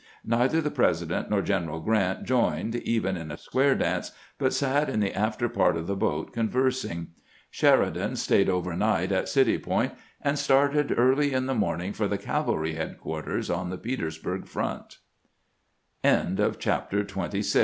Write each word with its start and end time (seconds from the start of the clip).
Neither 0.25 0.61
the 0.61 0.71
President 0.71 1.29
nor 1.29 1.43
General 1.43 1.79
Grant 1.79 2.23
joined, 2.23 2.75
even 2.75 3.15
in 3.15 3.29
a 3.29 3.37
square 3.37 3.75
dance, 3.75 4.11
but 4.39 4.51
sat 4.51 4.89
in 4.89 4.99
the 4.99 5.13
after 5.15 5.47
part 5.47 5.77
of 5.77 5.85
the 5.85 5.95
boat 5.95 6.33
conversing. 6.33 7.09
Sheridan 7.51 8.15
stayed 8.15 8.49
overnight 8.49 9.11
at 9.11 9.29
City 9.29 9.59
Point, 9.59 9.93
and 10.19 10.39
started 10.39 10.91
early 10.97 11.33
in 11.33 11.45
the 11.45 11.53
morning 11.53 11.93
for 11.93 12.07
the 12.07 12.17
cavalry 12.17 12.73
headquarters 12.73 13.47
on 13.51 13.69
the 13.69 13.77